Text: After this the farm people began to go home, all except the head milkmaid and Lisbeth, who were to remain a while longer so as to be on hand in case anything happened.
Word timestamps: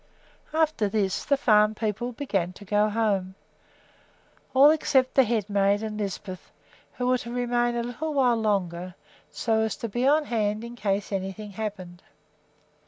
After 0.51 0.89
this 0.89 1.23
the 1.23 1.37
farm 1.37 1.75
people 1.75 2.11
began 2.11 2.53
to 2.53 2.65
go 2.65 2.89
home, 2.89 3.35
all 4.51 4.71
except 4.71 5.13
the 5.13 5.21
head 5.23 5.47
milkmaid 5.47 5.83
and 5.83 5.99
Lisbeth, 5.99 6.51
who 6.93 7.05
were 7.05 7.19
to 7.19 7.31
remain 7.31 7.75
a 7.75 8.09
while 8.11 8.35
longer 8.37 8.95
so 9.29 9.59
as 9.61 9.75
to 9.77 9.87
be 9.87 10.07
on 10.07 10.25
hand 10.25 10.63
in 10.63 10.75
case 10.75 11.11
anything 11.11 11.51
happened. 11.51 12.01